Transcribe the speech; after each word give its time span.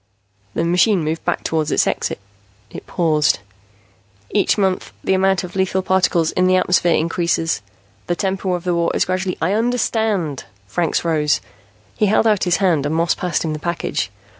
The 0.55 0.63
machine 0.63 1.03
moved 1.03 1.23
back 1.25 1.43
toward 1.43 1.69
its 1.69 1.85
exit. 1.85 2.17
It 2.71 2.87
paused. 2.87 3.37
"Each 4.31 4.57
month 4.57 4.91
the 5.03 5.13
amount 5.13 5.43
of 5.43 5.55
lethal 5.55 5.83
particles 5.83 6.31
in 6.31 6.47
the 6.47 6.55
atmosphere 6.55 6.95
increases. 6.95 7.61
The 8.07 8.15
tempo 8.15 8.55
of 8.55 8.63
the 8.63 8.73
war 8.73 8.89
is 8.95 9.05
gradually" 9.05 9.37
"I 9.43 9.53
understand." 9.53 10.45
Franks 10.65 11.05
rose. 11.05 11.39
He 11.95 12.07
held 12.07 12.25
out 12.25 12.45
his 12.45 12.57
hand 12.57 12.87
and 12.87 12.95
Moss 12.95 13.13
passed 13.13 13.45
him 13.45 13.53
the 13.53 13.59
package. 13.59 14.09